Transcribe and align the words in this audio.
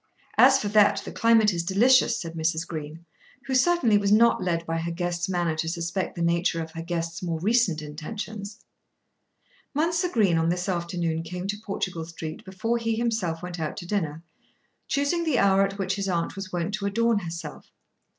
"As 0.39 0.57
for 0.59 0.67
that 0.69 1.03
the 1.05 1.11
climate 1.11 1.53
is 1.53 1.61
delicious," 1.61 2.19
said 2.19 2.33
Mrs. 2.33 2.65
Green, 2.65 3.05
who 3.45 3.53
certainly 3.53 3.99
was 3.99 4.11
not 4.11 4.43
led 4.43 4.65
by 4.65 4.79
her 4.79 4.89
guest's 4.89 5.29
manner 5.29 5.55
to 5.57 5.69
suspect 5.69 6.15
the 6.15 6.23
nature 6.23 6.59
of 6.59 6.71
her 6.71 6.81
guest's 6.81 7.21
more 7.21 7.39
recent 7.39 7.83
intentions. 7.83 8.65
Mounser 9.75 10.09
Green 10.09 10.39
on 10.39 10.49
this 10.49 10.67
afternoon 10.67 11.21
came 11.21 11.45
to 11.45 11.61
Portugal 11.63 12.03
Street 12.03 12.43
before 12.43 12.79
he 12.79 12.95
himself 12.95 13.43
went 13.43 13.59
out 13.59 13.77
to 13.77 13.85
dinner, 13.85 14.23
choosing 14.87 15.23
the 15.23 15.37
hour 15.37 15.61
at 15.63 15.77
which 15.77 15.97
his 15.97 16.09
aunt 16.09 16.35
was 16.35 16.51
wont 16.51 16.73
to 16.73 16.87
adorn 16.87 17.19
herself. 17.19 17.69